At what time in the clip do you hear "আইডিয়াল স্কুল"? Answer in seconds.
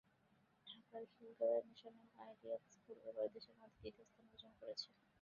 2.21-2.97